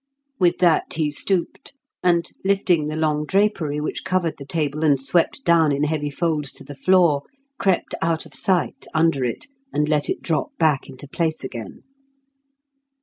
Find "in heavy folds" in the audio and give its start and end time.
5.71-6.51